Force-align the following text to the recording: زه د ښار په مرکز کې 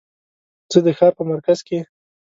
زه 0.71 0.79
د 0.85 0.87
ښار 0.97 1.13
په 1.17 1.23
مرکز 1.31 1.59
کې 1.67 1.79